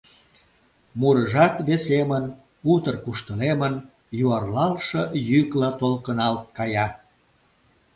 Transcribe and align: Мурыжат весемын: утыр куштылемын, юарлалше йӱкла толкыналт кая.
Мурыжат 0.99 1.55
весемын: 1.67 2.25
утыр 2.73 2.95
куштылемын, 3.03 3.73
юарлалше 4.23 5.01
йӱкла 5.29 5.69
толкыналт 5.79 6.43
кая. 6.57 6.87